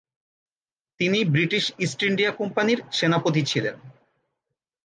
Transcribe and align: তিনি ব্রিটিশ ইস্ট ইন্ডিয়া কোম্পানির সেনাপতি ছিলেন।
তিনি 0.99 1.19
ব্রিটিশ 1.25 1.63
ইস্ট 1.79 1.99
ইন্ডিয়া 2.03 2.31
কোম্পানির 2.31 2.79
সেনাপতি 2.91 3.41
ছিলেন। 3.45 3.75